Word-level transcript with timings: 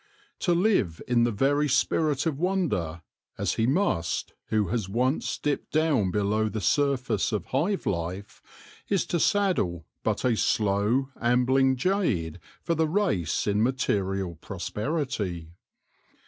To 0.39 0.55
live 0.55 0.99
in 1.07 1.25
the 1.25 1.31
very 1.31 1.69
spirit 1.69 2.25
of 2.25 2.39
wonder, 2.39 3.03
as 3.37 3.53
he 3.53 3.67
must 3.67 4.33
who 4.47 4.69
has 4.69 4.89
once 4.89 5.37
dipped 5.37 5.71
down 5.71 6.09
below 6.09 6.49
the 6.49 6.59
surface 6.59 7.31
of 7.31 7.45
hive 7.45 7.85
life, 7.85 8.41
is 8.89 9.05
to 9.05 9.19
saddle 9.19 9.85
but 10.01 10.25
a 10.25 10.35
slow, 10.35 11.09
ambling 11.21 11.75
jade 11.75 12.39
for 12.63 12.73
the 12.73 12.87
race 12.87 13.45
in 13.45 13.61
material 13.61 14.33
prosperity. 14.41 15.51